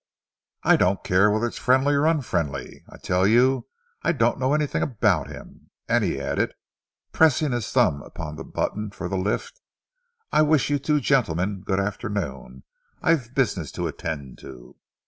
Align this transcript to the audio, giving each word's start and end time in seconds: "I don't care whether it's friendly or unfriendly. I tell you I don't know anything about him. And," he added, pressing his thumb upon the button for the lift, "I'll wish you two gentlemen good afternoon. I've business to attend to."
"I 0.63 0.77
don't 0.77 1.03
care 1.03 1.29
whether 1.29 1.45
it's 1.45 1.59
friendly 1.59 1.93
or 1.93 2.07
unfriendly. 2.07 2.83
I 2.89 2.97
tell 2.97 3.27
you 3.27 3.67
I 4.01 4.13
don't 4.13 4.39
know 4.39 4.55
anything 4.55 4.81
about 4.81 5.29
him. 5.29 5.69
And," 5.87 6.03
he 6.03 6.19
added, 6.19 6.55
pressing 7.11 7.51
his 7.51 7.71
thumb 7.71 8.01
upon 8.01 8.35
the 8.35 8.43
button 8.43 8.89
for 8.89 9.07
the 9.07 9.15
lift, 9.15 9.61
"I'll 10.31 10.47
wish 10.47 10.71
you 10.71 10.79
two 10.79 11.01
gentlemen 11.01 11.61
good 11.63 11.79
afternoon. 11.79 12.63
I've 13.03 13.35
business 13.35 13.71
to 13.73 13.85
attend 13.85 14.39
to." 14.39 14.75